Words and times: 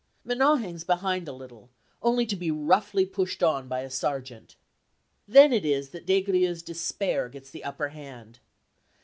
Manon 0.23 0.61
hangs 0.63 0.83
behind 0.83 1.27
a 1.27 1.31
little, 1.31 1.69
only 2.01 2.25
to 2.25 2.35
be 2.35 2.49
roughly 2.49 3.05
pushed 3.05 3.43
on 3.43 3.67
by 3.67 3.81
a 3.81 3.89
sergeant. 3.91 4.55
Then 5.27 5.53
it 5.53 5.63
is 5.63 5.89
that 5.89 6.07
Des 6.07 6.23
Grieux's 6.23 6.63
despair 6.63 7.29
gets 7.29 7.51
the 7.51 7.63
upper 7.63 7.89
hand. 7.89 8.39